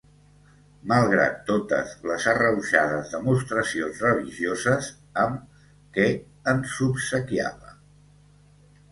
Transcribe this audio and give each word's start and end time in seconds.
Malgrat 0.91 1.33
totes 1.49 1.89
les 2.11 2.23
arrauxades 2.31 3.11
demostracions 3.15 3.99
religioses 4.05 4.87
amb 5.25 5.61
què 5.99 6.07
ens 6.55 6.73
obsequiava. 6.87 7.75